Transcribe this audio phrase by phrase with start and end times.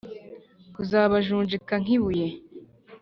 [0.73, 2.27] kuzabajunjika nk’ibuye.